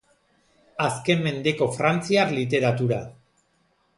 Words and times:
Azken 0.85 1.21
mendeko 1.27 1.67
frantziar 1.75 2.33
literatura. 2.39 3.01